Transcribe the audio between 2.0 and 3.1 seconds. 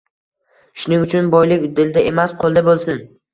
emas, qo‘lda bo‘lsin.